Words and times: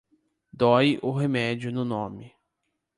Dói 0.51 0.97
o 1.03 1.11
remédio 1.11 1.71
no 1.71 1.85
nome. 1.85 2.33